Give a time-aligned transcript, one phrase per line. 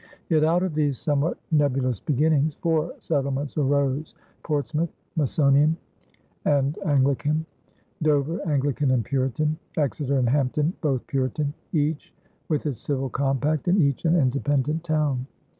[0.29, 5.75] Yet out of these somewhat nebulous beginnings, four settlements arose Portsmouth (Masonian
[6.43, 7.45] and Anglican),
[8.01, 12.15] Dover (Anglican and Puritan), Exeter and Hampton (both Puritan), each
[12.49, 15.27] with its civil compact and each an independent town.